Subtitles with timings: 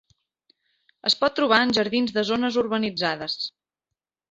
[1.09, 3.39] Es pot trobar en jardins de zones urbanitzades.